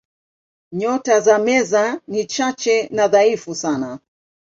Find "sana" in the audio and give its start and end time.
3.55-3.99